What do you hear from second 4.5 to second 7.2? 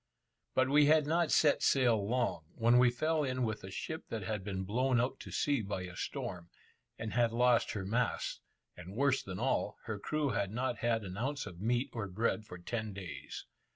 blown out to sea by a storm, and